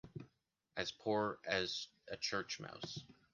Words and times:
As 0.75 0.91
poor 0.91 1.37
as 1.45 1.85
a 2.07 2.17
church 2.17 2.59
mouse. 2.59 3.03